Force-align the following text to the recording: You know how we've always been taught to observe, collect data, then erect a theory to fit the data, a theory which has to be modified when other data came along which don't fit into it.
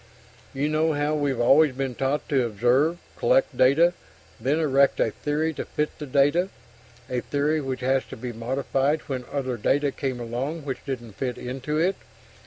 You 0.51 0.67
know 0.67 0.93
how 0.93 1.13
we've 1.13 1.39
always 1.39 1.75
been 1.75 1.93
taught 1.93 2.27
to 2.29 2.43
observe, 2.43 2.97
collect 3.17 3.55
data, 3.55 3.93
then 4.39 4.59
erect 4.59 4.99
a 4.99 5.11
theory 5.11 5.53
to 5.53 5.63
fit 5.63 5.99
the 5.99 6.07
data, 6.07 6.49
a 7.07 7.19
theory 7.21 7.61
which 7.61 7.81
has 7.81 8.03
to 8.05 8.17
be 8.17 8.33
modified 8.33 9.01
when 9.01 9.25
other 9.31 9.57
data 9.57 9.91
came 9.91 10.19
along 10.19 10.65
which 10.65 10.79
don't 10.87 11.11
fit 11.11 11.37
into 11.37 11.77
it. 11.77 11.97